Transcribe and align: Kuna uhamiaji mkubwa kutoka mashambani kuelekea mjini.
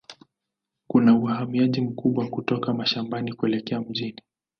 Kuna 0.87 1.15
uhamiaji 1.15 1.81
mkubwa 1.81 2.27
kutoka 2.29 2.73
mashambani 2.73 3.33
kuelekea 3.33 3.81
mjini. 3.81 4.21